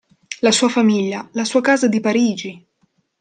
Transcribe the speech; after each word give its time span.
La 0.41 0.49
sua 0.51 0.67
famiglia, 0.67 1.29
la 1.33 1.43
sua 1.45 1.61
casa 1.61 1.87
di 1.87 1.99
Parigi! 1.99 2.67